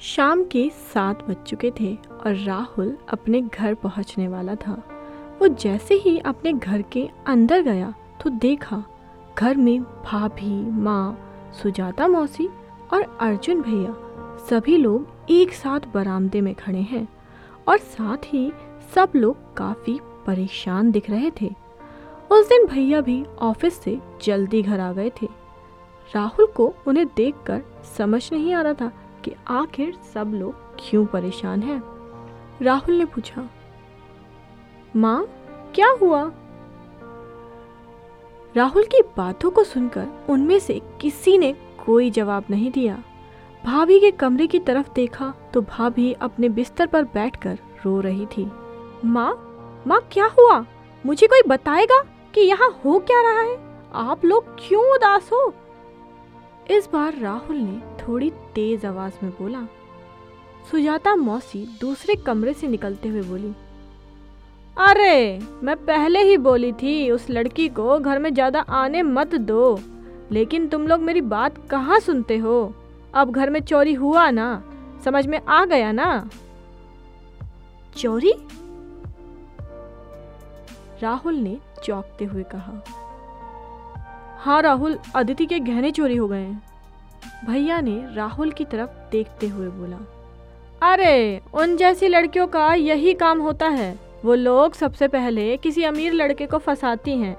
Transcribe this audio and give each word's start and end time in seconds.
शाम 0.00 0.42
के 0.44 0.68
सात 0.94 1.22
बज 1.24 1.36
चुके 1.46 1.70
थे 1.70 1.94
और 1.94 2.34
राहुल 2.36 2.96
अपने 3.08 3.40
घर 3.40 3.74
पहुँचने 3.74 4.26
वाला 4.28 4.54
था। 4.56 4.72
वो 5.40 5.48
जैसे 5.48 5.94
ही 5.94 6.18
अपने 6.18 6.52
घर 6.52 6.82
के 6.82 7.08
अंदर 7.26 7.62
गया 7.62 7.92
तो 8.22 8.30
देखा 8.30 8.82
घर 9.38 9.56
में 9.56 9.82
भाभी, 9.82 10.54
माँ, 10.70 11.52
सुजाता 11.62 12.08
मौसी 12.08 12.48
और 12.92 13.02
अर्जुन 13.20 13.62
भैया 13.62 13.94
सभी 14.48 14.76
लोग 14.76 15.30
एक 15.30 15.52
साथ 15.52 15.80
बरामदे 15.94 16.40
में 16.40 16.54
खड़े 16.54 16.80
हैं 16.80 17.06
और 17.68 17.78
साथ 17.78 18.32
ही 18.32 18.50
सब 18.94 19.12
लोग 19.16 19.54
काफ़ी 19.56 19.98
परेशान 20.26 20.90
दिख 20.90 21.10
रहे 21.10 21.30
थे। 21.40 21.50
उस 22.30 22.48
दिन 22.48 22.66
भैया 22.66 23.00
भी 23.00 23.24
ऑफ़िस 23.42 23.80
से 23.82 23.98
जल्दी 24.22 24.62
घर 24.62 24.80
आ 24.80 24.92
गए 24.92 25.10
थे। 25.22 25.28
राहुल 26.14 26.46
को 26.46 26.72
उन्हें 26.86 27.06
देखकर 27.06 27.62
समझ 27.98 28.22
नहीं 28.32 28.52
आ 28.54 28.62
रहा 28.62 28.74
था 28.74 28.92
कि 29.24 29.34
आखिर 29.48 29.94
सब 30.14 30.32
लोग 30.34 30.54
क्यों 30.78 31.04
परेशान 31.06 31.62
हैं? 31.62 31.82
राहुल 32.62 32.94
ने 32.94 33.04
पूछा, 33.04 33.48
माँ, 34.96 35.26
क्या 35.74 35.88
हुआ? 36.02 36.30
राहुल 38.56 38.84
की 38.84 39.00
बातों 39.16 39.50
को 39.50 39.64
सुनकर 39.64 40.06
उनमें 40.28 40.58
से 40.58 40.80
किसी 41.00 41.36
ने 41.38 41.52
कोई 41.86 42.10
जवाब 42.10 42.44
नहीं 42.50 42.70
दिया। 42.70 43.02
भाभी 43.64 43.98
के 44.00 44.10
कमरे 44.10 44.46
की 44.46 44.58
तरफ़ 44.58 44.92
देखा 44.92 45.32
तो 45.54 45.60
भाभी 45.62 46.12
अपने 46.12 46.48
बिस्तर 46.48 46.86
पर 46.86 47.04
बैठकर 47.04 47.58
रो 47.84 47.98
रही 48.00 48.26
थी। 48.26 48.50
माँ 49.04 49.50
माँ, 49.86 50.00
क्या 50.12 50.30
हुआ? 50.38 50.64
मुझे 51.06 51.26
कोई 51.26 51.42
बताएगा 51.48 52.02
कि 52.34 52.40
यहाँ 52.40 52.70
हो 52.84 52.98
क्या 52.98 53.20
रहा 53.22 53.40
है? 53.40 53.58
आप 53.94 54.24
लोग 54.24 54.54
क्यों 54.58 54.82
उदास 54.94 55.30
हो? 55.32 55.54
इस 56.70 56.88
बार 56.92 57.18
राहुल 57.18 57.56
ने 57.56 57.80
थोड़ी 57.98 58.30
तेज 58.54 58.84
आवाज़ 58.86 59.12
में 59.22 59.32
बोला, 59.32 59.62
सुजाता 60.70 61.14
मौसी 61.14 61.66
दूसरे 61.80 62.14
कमरे 62.16 62.52
से 62.54 62.68
निकलते 62.68 63.08
हुए 63.08 63.22
बोली, 63.22 63.52
अरे, 64.76 65.38
मैं 65.62 65.76
पहले 65.76 66.22
ही 66.22 66.36
बोली 66.36 66.72
थी 66.72 67.10
उस 67.10 67.26
लड़की 67.30 67.68
को 67.68 67.98
घर 67.98 68.18
में 68.18 68.32
ज़्यादा 68.34 68.60
आने 68.60 69.02
मत 69.02 69.34
दो, 69.34 69.80
लेकिन 70.32 70.68
तुम 70.68 70.86
लोग 70.86 71.00
मेरी 71.00 71.20
बात 71.20 71.58
कहाँ 71.70 72.00
सुनते 72.00 72.36
हो? 72.36 72.72
अब 73.14 73.30
घर 73.30 73.50
में 73.50 73.60
चोरी 73.60 73.94
हुआ 73.94 74.30
ना, 74.30 74.62
समझ 75.04 75.26
में 75.26 75.40
आ 75.40 75.64
गया 75.64 75.92
ना? 75.92 76.28
चोरी? 77.96 78.32
राहुल 81.02 81.34
ने 81.34 81.58
चौंकते 81.84 82.24
हुए 82.24 82.42
कहा। 82.42 82.82
हाँ 84.44 84.60
राहुल 84.62 84.98
अदिति 85.16 85.44
के 85.46 85.58
गहने 85.58 85.90
चोरी 85.90 86.16
हो 86.16 86.26
गए 86.28 86.38
हैं। 86.38 86.62
भैया 87.46 87.80
ने 87.80 88.14
राहुल 88.14 88.50
की 88.50 88.64
तरफ़ 88.64 88.90
देखते 89.12 89.46
हुए 89.48 89.68
बोला, 89.68 89.98
अरे, 90.82 91.40
उन 91.54 91.76
जैसी 91.76 92.08
लड़कियों 92.08 92.46
का 92.46 92.72
यही 92.74 93.14
काम 93.14 93.40
होता 93.40 93.68
है। 93.68 93.94
वो 94.24 94.34
लोग 94.34 94.74
सबसे 94.74 95.08
पहले 95.08 95.56
किसी 95.56 95.84
अमीर 95.84 96.12
लड़के 96.12 96.46
को 96.46 96.58
फंसाती 96.58 97.16
हैं, 97.18 97.36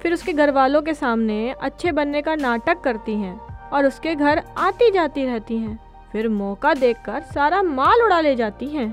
फिर 0.00 0.12
उसके 0.12 0.32
घर 0.32 0.50
वालों 0.50 0.82
के 0.82 0.94
सामने 0.94 1.50
अच्छे 1.52 1.92
बनने 1.92 2.22
का 2.22 2.34
नाटक 2.34 2.80
करती 2.80 3.14
हैं 3.14 3.38
और 3.70 3.86
उसके 3.86 4.14
घर 4.14 4.42
आती 4.58 4.90
जाती 4.90 5.24
रहती 5.24 5.56
हैं। 5.56 5.78
फिर 6.12 6.28
मौका 6.28 6.74
देखकर 6.74 7.20
सारा 7.34 7.62
माल 7.62 8.02
उड़ा 8.02 8.20
ले 8.20 8.34
जाती 8.36 8.66
हैं। 8.66 8.92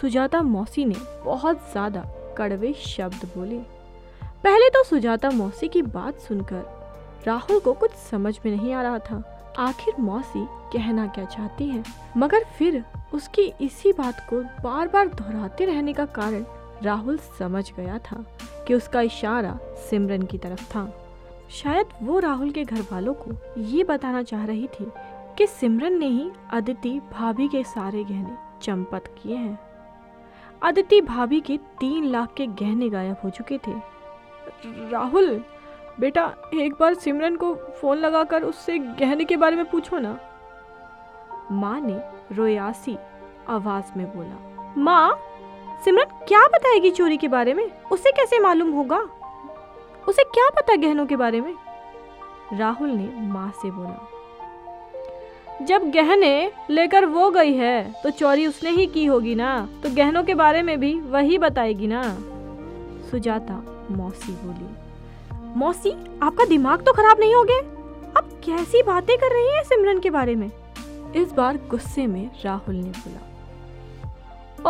सुजाता 0.00 0.42
मौसी 0.42 0.84
ने 0.84 0.96
बहुत 1.24 1.70
ज़्यादा 1.72 2.04
कड़वे 2.38 2.72
शब्द 2.78 3.28
बोले। 3.36 3.73
पहले 4.44 4.68
तो 4.68 4.82
सुजाता 4.84 5.30
मौसी 5.30 5.68
की 5.68 5.82
बात 5.82 6.18
सुनकर 6.18 7.22
राहुल 7.26 7.60
को 7.60 7.72
कुछ 7.72 7.90
समझ 7.90 8.38
में 8.44 8.56
नहीं 8.56 8.74
आ 8.74 8.82
रहा 8.82 8.98
था। 8.98 9.54
आखिर 9.58 9.94
मौसी 10.00 10.46
कहना 10.72 11.06
क्या 11.06 11.24
चाहती 11.24 11.68
है? 11.68 11.84
मगर 12.16 12.44
फिर 12.58 12.84
उसकी 13.14 13.42
इसी 13.60 13.92
बात 13.92 14.26
को 14.30 14.40
बार 14.62 14.88
बार 14.88 15.08
दोहराते 15.08 15.64
रहने 15.64 15.92
का 15.92 16.06
कारण 16.06 16.44
राहुल 16.82 17.18
समझ 17.38 17.72
गया 17.72 17.98
था 17.98 18.24
कि 18.68 18.74
उसका 18.74 19.00
इशारा 19.00 19.58
सिमरन 19.90 20.22
की 20.22 20.38
तरफ़ 20.38 20.70
था। 20.70 20.98
शायद 21.50 21.86
वो 22.02 22.18
राहुल 22.18 22.50
के 22.50 22.64
घर 22.64 22.80
वालों 22.92 23.14
को 23.14 23.60
ये 23.60 23.84
बताना 23.84 24.22
चाह 24.22 24.44
रही 24.44 24.66
थी 24.66 24.92
कि 25.38 25.46
सिमरन 25.46 25.98
ने 25.98 26.06
ही 26.06 26.30
अदिति 26.52 27.00
भाभी 27.12 27.48
के 27.48 27.64
सारे 27.64 28.04
गहने 28.04 28.36
चंपत 28.62 29.14
किए 29.22 29.36
हैं। 29.36 29.58
अदिति 30.62 31.00
भाभी 31.00 31.40
के 31.40 31.56
तीन 31.56 32.04
लाख 32.04 32.34
के 32.34 32.46
गहने 32.46 32.88
गायब 32.88 33.16
हो 33.24 33.30
चुके 33.30 33.58
थे। 33.58 33.93
राहुल, 34.64 35.40
बेटा, 36.00 36.24
एक 36.54 36.74
बार 36.80 36.94
सिमरन 36.94 37.36
को 37.36 37.54
फ़ोन 37.80 37.98
लगाकर 37.98 38.42
उससे 38.42 38.78
गहने 38.78 39.24
के 39.24 39.36
बारे 39.36 39.56
में 39.56 39.64
पूछो 39.70 39.98
ना। 39.98 40.18
माँ 41.52 41.80
ने 41.80 41.98
रोयासी 42.36 42.96
आवाज़ 43.48 43.98
में 43.98 44.06
बोला, 44.16 44.72
माँ, 44.76 45.18
सिमरन 45.84 46.24
क्या 46.28 46.46
बताएगी 46.48 46.90
चोरी 46.90 47.16
के 47.16 47.28
बारे 47.28 47.54
में? 47.54 47.64
उसे 47.92 48.12
कैसे 48.12 48.38
मालूम 48.38 48.70
होगा? 48.70 48.98
उसे 50.08 50.24
क्या 50.24 50.48
पता 50.50 50.76
गहनों 50.76 51.06
के 51.06 51.16
बारे 51.16 51.40
में? 51.40 51.54
राहुल 52.52 52.88
ने 52.88 53.28
माँ 53.32 53.50
से 53.62 53.70
बोला, 53.70 54.08
जब 55.62 55.90
गहने 55.90 56.52
लेकर 56.70 57.04
वो 57.06 57.30
गई 57.30 57.52
है 57.54 57.94
तो 58.02 58.10
चोरी 58.10 58.46
उसने 58.46 58.70
ही 58.70 58.86
की 58.86 59.04
होगी 59.04 59.34
ना 59.34 59.50
तो 59.82 59.94
गहनों 59.94 60.22
के 60.24 60.34
बारे 60.34 60.62
में 60.62 60.78
भी 60.80 60.94
वही 61.00 61.38
बताएगी 61.38 61.86
ना। 61.86 62.02
सुजाता 63.10 63.54
मौसी 63.90 64.32
बोली, 64.32 64.68
मौसी, 65.58 65.90
आपका 66.22 66.44
दिमाग 66.44 66.82
तो 66.82 66.92
खराब 66.92 67.20
नहीं 67.20 67.34
हो 67.34 67.42
गया? 67.44 67.58
अब 68.16 68.28
कैसी 68.44 68.82
बातें 68.82 69.16
कर 69.18 69.32
रही 69.32 69.54
हैं 69.56 69.62
सिमरन 69.62 70.00
के 70.00 70.10
बारे 70.10 70.34
में? 70.34 70.50
इस 71.16 71.32
बार 71.32 71.56
गुस्से 71.70 72.06
में 72.06 72.30
राहुल 72.44 72.74
ने 72.74 72.90
बोला, 72.90 73.20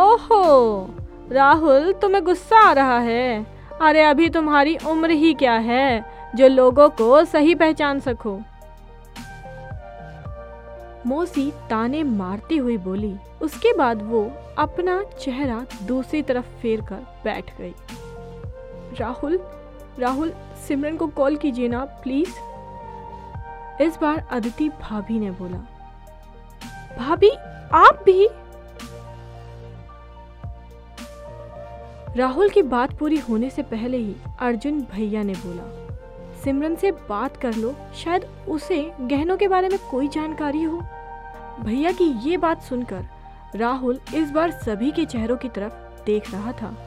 ओहो, 0.03 0.89
राहुल, 1.31 1.93
तुम्हें 1.93 2.23
गुस्सा 2.23 2.59
आ 2.59 2.71
रहा 2.73 2.99
है? 2.99 3.45
अरे, 3.81 4.01
अभी 4.01 4.29
तुम्हारी 4.29 4.77
उम्र 4.87 5.11
ही 5.11 5.33
क्या 5.33 5.53
है, 5.53 6.05
जो 6.35 6.47
लोगों 6.47 6.89
को 6.89 7.23
सही 7.25 7.55
पहचान 7.55 7.99
सको? 7.99 8.39
मौसी 11.07 11.51
ताने 11.69 12.03
मारती 12.03 12.57
हुई 12.57 12.77
बोली, 12.77 13.15
उसके 13.41 13.73
बाद 13.77 14.01
वो 14.01 14.31
अपना 14.57 15.03
चेहरा 15.21 15.65
दूसरी 15.83 16.21
तरफ़ 16.21 16.45
फेर 16.45 16.81
कर 16.81 17.05
बैठ 17.23 17.57
गई। 17.57 17.73
राहुल 18.99 19.39
राहुल, 19.99 20.31
सिमरन 20.67 20.97
को 20.97 21.07
कॉल 21.07 21.35
कीजिए 21.35 21.67
ना, 21.67 21.83
प्लीज़। 22.03 22.33
इस 23.81 23.97
बार 24.01 24.27
अदिति 24.31 24.69
भाभी 24.69 25.19
ने 25.19 25.31
बोला। 25.31 25.57
भाभी, 26.97 27.29
आप 27.73 28.03
भी? 28.05 28.27
राहुल 32.15 32.49
की 32.49 32.61
बात 32.61 32.97
पूरी 32.97 33.17
होने 33.19 33.49
से 33.49 33.63
पहले 33.63 33.97
ही 33.97 34.15
अर्जुन 34.39 34.81
भैया 34.81 35.23
ने 35.23 35.33
बोला, 35.33 35.63
सिमरन 36.43 36.75
से 36.75 36.91
बात 36.91 37.37
कर 37.37 37.53
लो, 37.53 37.75
शायद 37.95 38.25
उसे 38.47 38.91
गहनों 39.01 39.37
के 39.37 39.47
बारे 39.47 39.69
में 39.69 39.79
कोई 39.91 40.07
जानकारी 40.07 40.63
हो। 40.63 40.81
भैया 41.59 41.91
की 41.91 42.05
ये 42.29 42.37
बात 42.37 42.61
सुनकर 42.61 43.05
राहुल 43.55 43.99
इस 44.15 44.31
बार 44.31 44.51
सभी 44.51 44.91
के 44.91 45.05
चेहरों 45.05 45.37
की 45.37 45.49
तरफ़ 45.49 46.03
देख 46.05 46.31
रहा 46.33 46.51
था। 46.51 46.84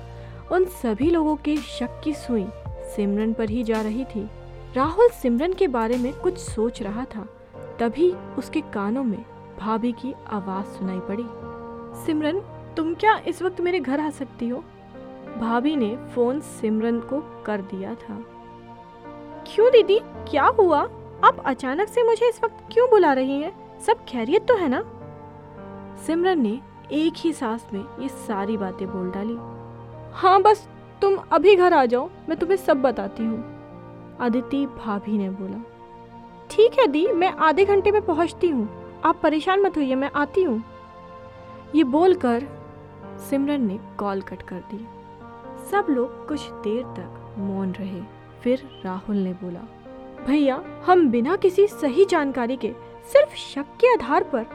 उन 0.52 0.64
सभी 0.64 1.10
लोगों 1.10 1.36
के 1.36 1.56
शक 1.56 2.00
की 2.04 2.14
सुई 2.14 2.46
सिमरन 2.68 3.32
पर 3.32 3.50
ही 3.50 3.62
जा 3.62 3.80
रही 3.80 4.04
थी। 4.04 4.30
राहुल 4.74 5.08
सिमरन 5.08 5.52
के 5.52 5.68
बारे 5.68 5.96
में 5.96 6.20
कुछ 6.20 6.38
सोच 6.38 6.82
रहा 6.82 7.04
था। 7.04 7.28
तभी 7.80 8.12
उसके 8.38 8.60
कानों 8.60 9.04
में 9.04 9.24
भाभी 9.60 9.92
की 9.92 10.14
आवाज़ 10.30 10.66
सुनाई 10.66 11.00
पड़ी। 11.00 11.24
सिमरन, 12.06 12.40
तुम 12.76 12.94
क्या 12.94 13.18
इस 13.18 13.42
वक्त 13.42 13.60
मेरे 13.60 13.80
घर 13.80 14.00
आ 14.00 14.10
सकती 14.10 14.48
हो? 14.48 14.64
भाभी 15.38 15.76
ने 15.76 15.96
फ़ोन 16.14 16.40
सिमरन 16.40 17.00
को 17.00 17.42
कर 17.46 17.60
दिया 17.60 17.94
था। 17.94 18.24
क्यों 19.46 19.70
दीदी? 19.70 20.00
क्या 20.04 20.44
हुआ? 20.44 20.80
आप 21.24 21.42
अचानक 21.46 21.88
से 21.88 22.02
मुझे 22.02 22.28
इस 22.28 22.40
वक्त 22.44 22.56
क्यों 22.72 22.90
बुला 22.90 23.12
रही 23.12 23.40
हैं? 23.40 23.80
सब 23.80 24.04
खैरियत 24.04 24.48
तो 24.48 24.56
है 24.56 24.68
ना? 24.68 24.84
सिमरन 26.06 26.40
ने 26.40 26.60
एक 26.92 27.14
ही 27.16 27.32
सांस 27.32 27.66
में 27.72 27.84
ये 28.00 28.08
सारी 28.08 28.56
बातें 28.56 28.88
बोल 28.88 29.10
डाली। 29.10 29.58
हाँ 30.14 30.40
बस 30.42 30.66
तुम 31.02 31.16
अभी 31.32 31.54
घर 31.56 31.72
आ 31.72 31.84
जाओ, 31.84 32.08
मैं 32.28 32.38
तुम्हें 32.38 32.56
सब 32.56 32.82
बताती 32.82 33.24
हूँ। 33.24 34.16
अदिति 34.20 34.64
भाभी 34.68 35.18
ने 35.18 35.28
बोला, 35.30 35.62
ठीक 36.50 36.78
है 36.78 36.86
दी, 36.86 37.06
मैं 37.06 37.32
आधे 37.38 37.64
घंटे 37.64 37.90
में 37.90 38.00
पहुँचती 38.02 38.48
हूँ। 38.48 39.00
आप 39.04 39.20
परेशान 39.22 39.62
मत 39.62 39.76
होइए, 39.76 39.94
मैं 39.94 40.10
आती 40.14 40.42
हूँ। 40.42 40.62
ये 41.74 41.84
बोलकर 41.86 42.46
सिमरन 43.30 43.66
ने 43.66 43.78
कॉल 43.98 44.20
कट 44.22 44.42
कर 44.42 44.60
दी। 44.72 44.86
सब 45.70 45.86
लोग 45.90 46.26
कुछ 46.28 46.48
देर 46.64 46.82
तक 46.96 47.34
मौन 47.38 47.72
रहे। 47.72 48.00
फिर 48.42 48.68
राहुल 48.84 49.16
ने 49.16 49.32
बोला, 49.34 49.60
भैया, 50.26 50.62
हम 50.86 51.08
बिना 51.10 51.36
किसी 51.36 51.66
सही 51.66 52.04
जानकारी 52.04 52.56
के 52.56 52.72
सिर्फ़ 53.12 53.34
शक 53.36 53.76
के 53.80 53.92
आधार 53.92 54.24
पर 54.34 54.46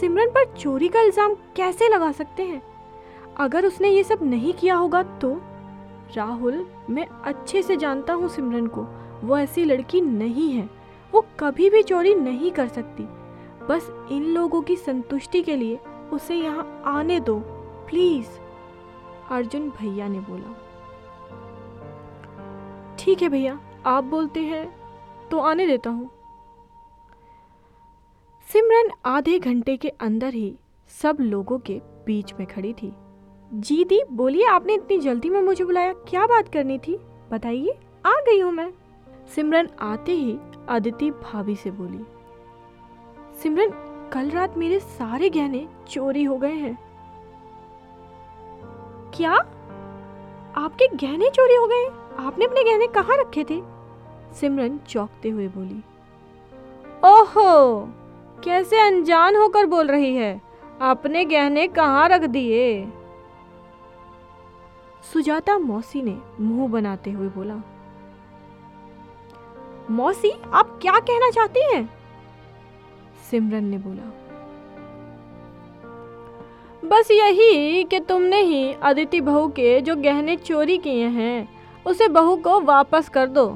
सिमरन 0.00 0.30
पर 0.30 0.52
चोरी 0.52 0.88
का 0.88 1.00
इल्ज़ाम 1.00 1.34
कैसे 1.56 1.88
लगा 1.88 2.12
सकते 2.12 2.42
हैं? 2.42 2.62
अगर 3.36 3.66
उसने 3.66 3.88
ये 3.88 4.04
सब 4.04 4.18
नहीं 4.22 4.52
किया 4.52 4.74
होगा 4.74 5.02
तो? 5.02 5.40
राहुल, 6.14 6.66
मैं 6.90 7.06
अच्छे 7.06 7.62
से 7.62 7.76
जानता 7.76 8.12
हूँ 8.12 8.28
सिमरन 8.28 8.66
को। 8.66 8.82
वो 9.26 9.38
ऐसी 9.38 9.64
लड़की 9.64 10.00
नहीं 10.00 10.50
है। 10.50 10.70
वो 11.12 11.26
कभी 11.40 11.70
भी 11.70 11.82
चोरी 11.82 12.14
नहीं 12.14 12.50
कर 12.50 12.68
सकती। 12.68 13.02
बस 13.66 14.08
इन 14.12 14.22
लोगों 14.22 14.62
की 14.62 14.76
संतुष्टि 14.76 15.42
के 15.42 15.56
लिए 15.56 15.76
उसे 16.12 16.34
यहाँ 16.34 16.82
आने 16.86 17.20
दो, 17.20 17.38
प्लीज़। 17.88 18.28
अर्जुन 19.30 19.70
भैया 19.70 20.08
ने 20.08 20.20
बोला। 20.20 20.56
ठीक 22.98 23.22
है 23.22 23.28
भैया, 23.28 23.60
आप 23.86 24.04
बोलते 24.04 24.40
हैं 24.40 24.74
तो 25.30 25.38
आने 25.38 25.66
देता 25.66 25.90
हूँ। 25.90 26.10
सिमरन 28.52 28.90
आधे 29.04 29.38
घंटे 29.38 29.76
के 29.76 29.88
अंदर 29.88 30.34
ही 30.34 30.56
सब 31.02 31.16
लोगों 31.20 31.58
के 31.58 31.80
बीच 32.06 32.34
में 32.34 32.46
खड़ी 32.46 32.72
थी। 32.72 32.92
जी 33.52 33.84
दी, 33.84 34.00
बोलिए, 34.12 34.44
आपने 34.46 34.74
इतनी 34.74 34.96
जल्दी 34.98 35.28
में 35.30 35.40
मुझे 35.40 35.64
बुलाया, 35.64 35.92
क्या 36.08 36.26
बात 36.26 36.46
करनी 36.48 36.78
थी? 36.78 36.96
बताइए, 37.30 37.72
आ 38.06 38.12
गई 38.26 38.40
हूँ 38.40 38.52
मैं। 38.52 38.72
सिमरन 39.34 39.68
आते 39.80 40.12
ही 40.12 40.36
अदिति 40.68 41.10
भाभी 41.12 41.56
से 41.56 41.70
बोली, 41.70 41.98
सिमरन, 43.42 43.72
कल 44.12 44.30
रात 44.30 44.56
मेरे 44.58 44.78
सारे 44.78 45.28
गहने 45.30 45.66
चोरी 45.88 46.22
हो 46.24 46.36
गए 46.36 46.52
हैं। 46.52 46.78
क्या? 49.14 49.32
आपके 50.56 50.88
गहने 50.96 51.30
चोरी 51.30 51.54
हो 51.54 51.66
गए? 51.66 51.84
आपने 52.18 52.44
अपने 52.44 52.64
गहने 52.64 52.86
कहाँ 52.86 53.16
रखे 53.16 53.44
थे? 53.44 53.60
सिमरन 54.34 54.78
चौंकते 54.88 55.28
हुए 55.28 55.48
बोली, 55.48 55.82
ओहो, 57.04 57.84
कैसे 58.44 58.80
अनजान 58.80 59.36
होकर 59.36 59.66
बोल 59.66 59.86
रही 59.86 60.14
है? 60.16 60.40
अपने 60.82 61.24
गहने 61.24 61.68
कहाँ 61.68 62.08
रख 62.08 62.24
दिए? 62.30 62.88
सुजाता 65.02 65.58
मौसी 65.58 66.02
ने 66.02 66.16
मुँह 66.40 66.68
बनाते 66.68 67.10
हुए 67.10 67.28
बोला, 67.28 67.54
मौसी, 69.90 70.30
आप 70.52 70.78
क्या 70.82 70.98
कहना 71.00 71.30
चाहती 71.30 71.60
हैं? 71.74 71.88
सिमरन 73.30 73.64
ने 73.64 73.78
बोला, 73.78 74.10
बस 76.84 77.10
यही 77.10 77.84
कि 77.84 78.00
तुमने 78.00 78.40
ही 78.40 78.72
अदिति 78.72 79.20
बहू 79.20 79.48
के 79.48 79.80
जो 79.80 79.96
गहने 79.96 80.36
चोरी 80.36 80.78
किए 80.78 81.06
हैं, 81.08 81.48
उसे 81.86 82.08
बहू 82.08 82.36
को 82.36 82.60
वापस 82.60 83.08
कर 83.08 83.26
दो। 83.26 83.46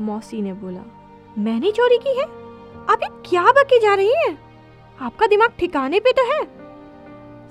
मौसी 0.00 0.42
ने 0.42 0.52
बोला, 0.52 0.84
मैंने 1.38 1.70
चोरी 1.70 1.98
की 1.98 2.18
है? 2.18 2.24
आप 2.90 3.02
ये 3.02 3.08
क्या 3.28 3.52
बकी 3.52 3.78
जा 3.78 3.94
रही 3.94 4.14
हैं? 4.16 4.38
आपका 5.00 5.26
दिमाग 5.26 5.52
ठिकाने 5.58 6.00
पे 6.00 6.12
तो 6.12 6.32
है? 6.32 6.44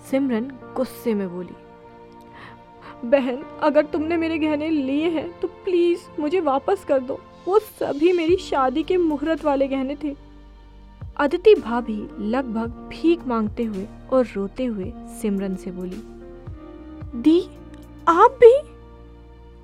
सिमरन 0.01 0.51
गुस्से 0.75 1.13
में 1.13 1.29
बोली 1.29 1.55
बहन, 3.03 3.41
अगर 3.61 3.85
तुमने 3.85 4.17
मेरे 4.17 4.37
गहने 4.39 4.69
लिए 4.69 5.09
हैं 5.09 5.27
तो 5.39 5.47
प्लीज़ 5.65 6.01
मुझे 6.19 6.39
वापस 6.41 6.83
कर 6.87 6.99
दो। 6.99 7.19
वो 7.47 7.59
सभी 7.59 8.11
मेरी 8.13 8.35
शादी 8.39 8.83
के 8.83 8.97
मुहूर्त 8.97 9.43
वाले 9.45 9.67
गहने 9.67 9.95
थे। 10.03 10.15
अदिति 11.17 11.53
भाभी 11.55 11.97
लगभग 12.21 12.69
भीख 12.89 13.25
मांगते 13.27 13.63
हुए 13.63 13.87
और 14.11 14.25
रोते 14.35 14.65
हुए 14.65 14.91
सिमरन 15.21 15.55
से 15.55 15.71
बोली, 15.71 16.01
दी, 17.15 17.41
आप 18.07 18.37
भी? 18.41 18.53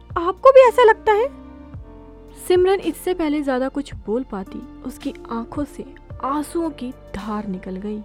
आपको 0.09 0.51
भी 0.51 0.61
ऐसा 0.61 0.83
लगता 0.83 1.11
है? 1.11 1.27
सिमरन 2.47 2.79
इससे 2.81 3.13
पहले 3.13 3.41
ज़्यादा 3.41 3.67
कुछ 3.69 3.93
बोल 4.05 4.23
पाती, 4.23 4.61
उसकी 4.85 5.13
आँखों 5.31 5.63
से 5.65 5.85
आंसुओं 6.23 6.69
की 6.71 6.91
धार 7.15 7.47
निकल 7.47 7.75
गई। 7.77 7.99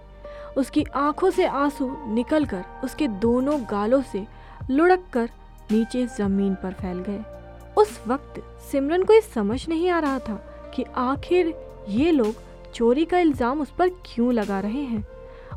उसकी 0.57 0.83
आँखों 0.95 1.29
से 1.29 1.45
आँसू 1.45 1.89
निकलकर 2.07 2.63
उसके 2.83 3.07
दोनों 3.19 3.59
गालों 3.71 4.01
से 4.03 4.25
लुढ़क 4.69 5.03
कर 5.13 5.29
नीचे 5.71 6.05
ज़मीन 6.07 6.53
पर 6.55 6.73
फैल 6.73 6.99
गए। 6.99 7.19
उस 7.77 7.99
वक्त 8.07 8.41
सिमरन 8.71 9.03
को 9.03 9.13
ये 9.13 9.21
समझ 9.21 9.67
नहीं 9.69 9.89
आ 9.89 9.99
रहा 9.99 10.19
था 10.19 10.35
कि 10.75 10.83
आखिर 10.97 11.53
ये 11.89 12.11
लोग 12.11 12.35
चोरी 12.73 13.05
का 13.05 13.19
इल्ज़ाम 13.19 13.61
उस 13.61 13.71
पर 13.71 13.89
क्यों 14.05 14.33
लगा 14.33 14.59
रहे 14.59 14.81
हैं। 14.81 15.03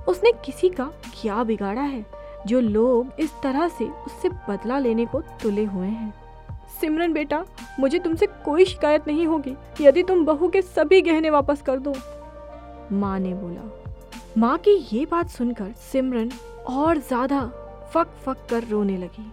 उसने 0.08 0.32
किसी 0.44 0.68
का 0.70 0.84
क्या 1.14 1.42
बिगाड़ा 1.44 1.82
है 1.82 2.04
जो 2.46 2.60
लोग 2.60 3.20
इस 3.20 3.32
तरह 3.42 3.68
से 3.68 3.84
उससे 3.84 4.28
बदला 4.48 4.78
लेने 4.78 5.06
को 5.06 5.20
तुले 5.42 5.64
हुए 5.64 5.86
हैं? 5.86 6.12
सिमरन 6.80 7.12
बेटा, 7.12 7.44
मुझे 7.80 7.98
तुमसे 7.98 8.26
कोई 8.44 8.64
शिकायत 8.64 9.08
नहीं 9.08 9.26
होगी 9.26 9.56
यदि 9.80 10.02
तुम 10.02 10.24
बहू 10.24 10.48
के 10.48 10.62
सभी 10.62 11.00
गहने 11.02 11.30
वापस 11.30 11.62
कर 11.62 11.78
दो। 11.78 11.94
माँ 12.92 13.18
ने 13.18 13.34
बोला, 13.34 13.70
माँ 14.38 14.56
की 14.58 14.76
ये 14.92 15.04
बात 15.06 15.28
सुनकर 15.28 15.72
सिमरन 15.92 16.30
और 16.68 16.98
ज़्यादा 16.98 17.40
फक 17.94 18.06
फक 18.26 18.46
कर 18.50 18.64
रोने 18.64 18.96
लगी। 18.96 19.32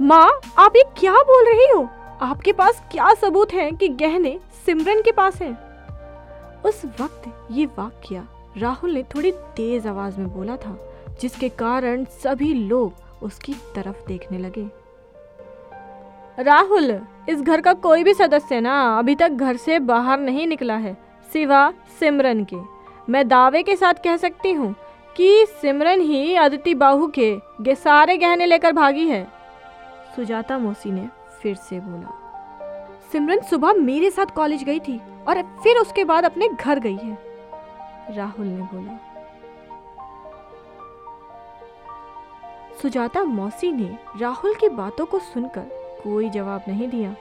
माँ, 0.00 0.40
आप 0.58 0.76
ये 0.76 0.84
क्या 0.98 1.12
बोल 1.12 1.46
रही 1.46 1.66
हो? 1.68 1.88
आपके 2.22 2.52
पास 2.52 2.82
क्या 2.92 3.12
सबूत 3.14 3.52
है 3.52 3.70
कि 3.72 3.88
गहने 3.88 4.38
सिमरन 4.66 5.02
के 5.02 5.12
पास 5.12 5.42
हैं? 5.42 5.56
उस 6.62 6.84
वक्त 7.00 7.48
ये 7.50 7.66
वाक्य 7.66 8.22
राहुल 8.56 8.90
ने 8.90 9.02
थोड़ी 9.02 9.32
तेज 9.32 9.86
आवाज़ 9.86 10.18
में 10.18 10.28
बोला 10.34 10.56
था, 10.56 10.76
जिसके 11.20 11.48
कारण 11.48 12.04
सभी 12.04 12.52
लोग 12.54 12.92
उसकी 13.22 13.54
तरफ़ 13.74 14.06
देखने 14.06 14.38
लगे। 14.38 14.68
राहुल, 16.38 17.00
इस 17.28 17.42
घर 17.42 17.60
का 17.60 17.72
कोई 17.72 18.04
भी 18.04 18.14
सदस्य 18.14 18.60
ना, 18.60 18.98
अभी 18.98 19.14
तक 19.14 19.28
घर 19.28 19.56
से 19.56 19.78
बाहर 19.78 20.18
नहीं 20.18 20.46
निकला 20.46 20.76
है, 20.76 20.96
सिवा 21.32 21.72
सिमरन 22.00 22.44
के। 22.44 22.56
मैं 23.08 23.28
दावे 23.28 23.62
के 23.62 23.76
साथ 23.76 23.94
कह 23.94 24.16
सकती 24.16 24.52
हूँ 24.52 24.74
कि 25.16 25.46
सिमरन 25.60 26.00
ही 26.00 26.34
अदिति 26.34 26.74
बाहू 26.74 27.06
के 27.08 27.36
गे 27.60 27.74
सारे 27.74 28.16
गहने 28.16 28.46
लेकर 28.46 28.72
भागी 28.72 29.06
है। 29.08 29.26
सुजाता 30.16 30.58
मौसी 30.58 30.90
ने 30.90 31.08
फिर 31.42 31.54
से 31.54 31.80
बोला, 31.80 32.10
सिमरन 33.12 33.40
सुबह 33.40 33.72
मेरे 33.72 34.10
साथ 34.10 34.26
कॉलेज 34.26 34.64
गई 34.64 34.80
थी 34.80 35.00
और 35.28 35.42
फिर 35.62 35.78
उसके 35.78 36.04
बाद 36.04 36.24
अपने 36.24 36.48
घर 36.50 36.78
गई 36.78 36.96
है। 36.96 37.18
राहुल 38.16 38.46
ने 38.46 38.62
बोला, 38.64 38.98
सुजाता 42.82 43.24
मौसी 43.24 43.72
ने 43.72 43.90
राहुल 44.20 44.54
की 44.54 44.68
बातों 44.68 45.06
को 45.06 45.18
सुनकर 45.18 45.68
कोई 46.02 46.30
जवाब 46.30 46.64
नहीं 46.68 46.88
दिया। 46.88 47.14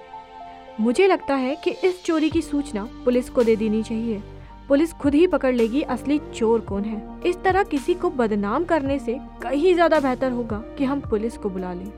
मुझे 0.79 1.07
लगता 1.07 1.35
है 1.35 1.55
कि 1.55 1.71
इस 1.83 2.03
चोरी 2.05 2.29
की 2.29 2.41
सूचना 2.41 2.87
पुलिस 3.05 3.29
को 3.29 3.43
दे 3.43 3.55
देनी 3.55 3.83
चाहिए। 3.83 4.21
पुलिस 4.67 4.93
खुद 4.93 5.13
ही 5.13 5.25
पकड़ 5.27 5.53
लेगी, 5.53 5.81
असली 5.81 6.19
चोर 6.35 6.59
कौन 6.59 6.83
है? 6.83 7.01
इस 7.25 7.41
तरह 7.43 7.63
किसी 7.63 7.93
को 7.93 8.09
बदनाम 8.11 8.63
करने 8.63 8.97
से 8.99 9.17
कहीं 9.41 9.73
ज़्यादा 9.73 9.99
बेहतर 9.99 10.31
होगा 10.31 10.57
कि 10.77 10.83
हम 10.83 11.01
पुलिस 11.01 11.37
को 11.37 11.49
बुला 11.49 11.73
लें। 11.73 11.91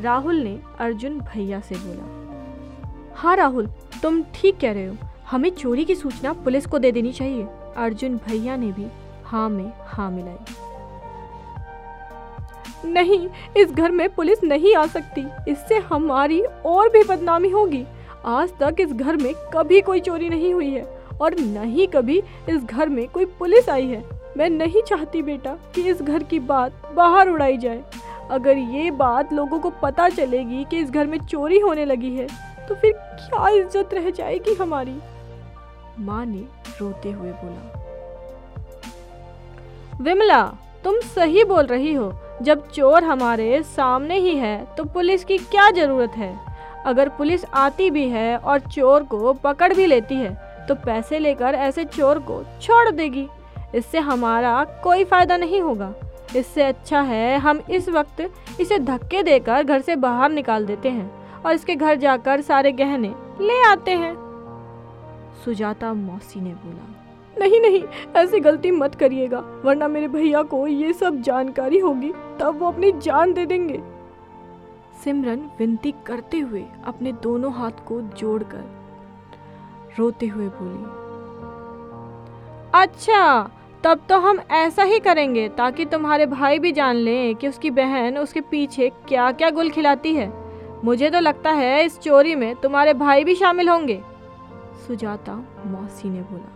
राहुल 0.00 0.36
ने 0.36 0.58
अर्जुन 0.80 1.18
भैया 1.20 1.60
से 1.60 1.74
बोला 1.74 3.14
हाँ 3.16 3.36
राहुल, 3.36 3.68
तुम 4.02 4.22
ठीक 4.34 4.58
कह 4.60 4.72
रहे 4.72 4.86
हो। 4.86 4.96
हमें 5.30 5.50
चोरी 5.50 5.84
की 5.84 5.94
सूचना 5.94 6.32
पुलिस 6.34 6.66
को 6.66 6.78
दे 6.78 6.92
देनी 6.92 7.12
चाहिए। 7.12 7.46
अर्जुन 7.76 8.16
भैया 8.26 8.56
ने 8.56 8.72
भी 8.72 8.86
हाँ 9.24 9.48
में 9.48 9.72
हाँ 9.86 10.10
मिलाई। 10.10 10.36
नहीं, 12.86 13.28
इस 13.56 13.72
घर 13.72 13.90
में 13.90 14.08
पुलिस 14.14 14.44
नहीं 14.44 14.74
आ 14.76 14.86
सकती। 14.86 15.26
इससे 15.50 15.78
हमारी 15.86 16.40
और 16.66 16.88
भी 16.88 17.02
बदनामी 17.04 17.48
होगी। 17.48 17.84
आज 18.26 18.52
तक 18.60 18.76
इस 18.80 18.92
घर 18.92 19.16
में 19.16 19.32
कभी 19.54 19.80
कोई 19.80 20.00
चोरी 20.00 20.28
नहीं 20.28 20.52
हुई 20.54 20.70
है। 20.70 20.97
और 21.20 21.34
न 21.38 21.64
ही 21.66 21.86
कभी 21.86 22.22
इस 22.48 22.64
घर 22.64 22.88
में 22.88 23.06
कोई 23.08 23.24
पुलिस 23.38 23.68
आई 23.68 23.86
है। 23.86 24.04
मैं 24.36 24.48
नहीं 24.50 24.82
चाहती 24.82 25.22
बेटा 25.22 25.56
कि 25.74 25.82
इस 25.90 26.02
घर 26.02 26.22
की 26.22 26.38
बात 26.40 26.72
बाहर 26.96 27.28
उड़ाई 27.28 27.56
जाए। 27.58 27.82
अगर 28.30 28.56
ये 28.56 28.90
बात 28.92 29.32
लोगों 29.32 29.58
को 29.60 29.70
पता 29.82 30.08
चलेगी 30.08 30.64
कि 30.70 30.78
इस 30.78 30.90
घर 30.90 31.06
में 31.06 31.18
चोरी 31.20 31.58
होने 31.58 31.84
लगी 31.84 32.10
है 32.10 32.26
तो 32.68 32.74
फिर 32.74 32.92
क्या 32.92 33.48
इज़्ज़त 33.50 33.94
रह 33.94 34.10
जाएगी 34.10 34.54
हमारी? 34.54 34.96
माँ 36.00 36.24
ने 36.26 36.44
रोते 36.80 37.10
हुए 37.10 37.30
बोला। 37.34 37.84
विमला, 40.02 40.42
तुम 40.84 40.98
सही 41.06 41.44
बोल 41.44 41.66
रही 41.66 41.94
हो। 41.94 42.12
जब 42.42 42.68
चोर 42.70 43.04
हमारे 43.04 43.62
सामने 43.66 44.18
ही 44.18 44.34
है 44.36 44.64
तो 44.76 44.84
पुलिस 44.86 45.24
की 45.24 45.38
क्या 45.40 45.70
ज़रूरत 45.70 46.12
है? 46.16 46.34
अगर 46.86 47.08
पुलिस 47.08 47.44
आती 47.54 47.90
भी 47.90 48.08
है 48.08 48.36
और 48.36 48.60
चोर 48.60 49.02
को 49.04 49.32
पकड़ 49.34 49.72
भी 49.74 49.86
लेती 49.86 50.14
है 50.14 50.30
तो 50.68 50.74
पैसे 50.76 51.18
लेकर 51.18 51.54
ऐसे 51.56 51.84
चोर 51.86 52.18
को 52.20 52.42
छोड़ 52.60 52.90
देगी। 52.90 53.26
इससे 53.74 53.98
हमारा 54.00 54.62
कोई 54.84 55.04
फ़ायदा 55.04 55.36
नहीं 55.36 55.60
होगा। 55.62 55.92
इससे 56.36 56.62
अच्छा 56.62 57.00
है, 57.00 57.38
हम 57.38 57.60
इस 57.70 57.88
वक्त 57.88 58.20
इसे 58.60 58.78
धक्के 58.78 59.22
देकर 59.22 59.62
घर 59.62 59.80
से 59.80 59.96
बाहर 59.96 60.30
निकाल 60.30 60.66
देते 60.66 60.88
हैं 60.90 61.42
और 61.42 61.52
इसके 61.52 61.74
घर 61.74 61.94
जाकर 61.96 62.40
सारे 62.40 62.72
गहने 62.72 63.14
ले 63.40 63.62
आते 63.64 63.90
हैं। 63.92 64.14
सुजाता 65.44 65.92
मौसी 65.94 66.40
ने 66.40 66.50
बोला, 66.54 66.94
नहीं 67.36 67.60
नहीं, 67.60 67.82
ऐसी 68.16 68.40
गलती 68.40 68.70
मत 68.70 68.94
करिएगा, 68.94 69.38
वरना 69.64 69.88
मेरे 69.88 70.08
भैया 70.08 70.42
को 70.42 70.66
ये 70.66 70.92
सब 70.92 71.20
जानकारी 71.22 71.78
होगी, 71.78 72.12
तब 72.40 72.58
वो 72.58 72.70
अपनी 72.70 72.92
जान 72.94 73.32
दे 73.32 73.46
देंगे। 73.46 73.80
सिमरन 75.04 75.48
विनती 75.58 75.94
करते 76.06 76.38
हुए 76.38 76.64
अपने 76.84 77.12
दोनों 77.22 77.52
हाथ 77.52 77.86
को 77.88 78.00
जोड़कर 78.00 78.64
रोते 79.98 80.26
हुए 80.26 80.48
बोली 80.52 80.96
अच्छा 82.74 83.50
तब 83.84 84.00
तो 84.08 84.18
हम 84.18 84.38
ऐसा 84.52 84.82
ही 84.82 84.98
करेंगे 85.00 85.48
ताकि 85.48 85.84
तुम्हारे 85.84 86.26
भाई 86.26 86.58
भी 86.58 86.72
जान 86.72 86.96
लें 86.96 87.34
कि 87.34 87.48
उसकी 87.48 87.70
बहन 87.70 88.18
उसके 88.18 88.40
पीछे 88.40 88.88
क्या 89.08 89.30
क्या 89.32 89.50
गुल 89.50 89.70
खिलाती 89.70 90.14
है। 90.14 90.32
मुझे 90.84 91.10
तो 91.10 91.20
लगता 91.20 91.50
है 91.52 91.84
इस 91.84 91.98
चोरी 91.98 92.34
में 92.34 92.54
तुम्हारे 92.56 92.94
भाई 92.94 93.24
भी 93.24 93.34
शामिल 93.34 93.68
होंगे। 93.68 94.00
सुजाता 94.86 95.34
मौसी 95.66 96.08
ने 96.08 96.20
बोला, 96.22 96.48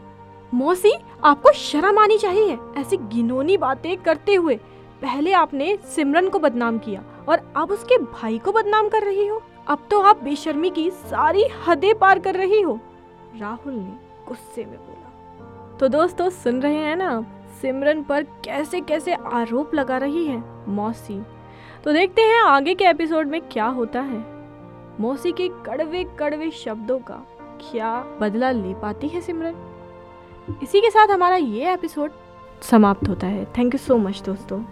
मौसी, 0.52 0.92
आपको 1.24 1.52
शर्म 1.52 1.98
आनी 1.98 2.18
चाहिए। 2.18 2.58
ऐसी 2.76 2.96
गिनोनी 2.96 3.56
बातें 3.58 3.96
करते 3.96 4.34
हुए 4.34 4.54
पहले 5.02 5.32
आपने 5.34 5.76
सिमरन 5.86 6.28
को 6.28 6.38
बदनाम 6.38 6.78
किया 6.78 7.02
और 7.28 7.52
अब 7.56 7.70
उसके 7.70 7.98
भाई 7.98 8.38
को 8.38 8.52
बदनाम 8.52 8.88
कर 8.88 9.02
रही 9.02 9.26
हो। 9.26 9.42
अब 9.68 9.86
तो 9.90 10.00
आप 10.00 10.22
बेशर्मी 10.24 10.70
की 10.70 10.90
सारी 10.90 11.44
हदें 11.66 11.94
पार 11.98 12.18
कर 12.18 12.34
रही 12.34 12.60
हो। 12.60 12.78
राहुल 13.40 13.74
ने 13.74 13.96
गुस्से 14.28 14.64
में 14.64 14.78
बोला। 14.78 15.08
तो 15.78 15.88
दोस्तों, 15.88 16.30
सुन 16.30 16.62
रहे 16.62 16.74
हैं 16.74 16.96
ना, 16.96 17.22
सिमरन 17.60 18.02
पर 18.02 18.22
कैसे 18.22 18.80
कैसे 18.80 19.14
आरोप 19.14 19.74
लगा 19.74 19.96
रही 19.96 20.26
है 20.26 20.68
मौसी। 20.68 21.22
तो 21.84 21.92
देखते 21.92 22.22
हैं 22.22 22.42
आगे 22.42 22.74
के 22.74 22.84
एपिसोड 22.84 23.26
में 23.26 23.40
क्या 23.40 23.66
होता 23.66 24.00
है। 24.00 24.24
मौसी 25.00 25.32
के 25.32 25.48
कड़वे 25.48 26.04
कड़वे 26.04 26.50
शब्दों 26.50 26.98
का 26.98 27.26
क्या 27.70 28.18
बदला 28.20 28.50
ले 28.50 28.74
पाती 28.74 29.08
है 29.08 29.20
सिमरन? 29.20 29.54
इसी 30.62 30.80
के 30.80 30.90
साथ 30.90 31.08
हमारा 31.08 31.36
ये 31.36 31.72
एपिसोड 31.72 32.10
समाप्त 32.62 33.08
होता 33.08 33.26
है। 33.26 33.44
थैंक 33.44 33.74
यू 33.74 33.78
सो 33.78 33.96
मच 33.96 34.22
दोस्तों। 34.22 34.62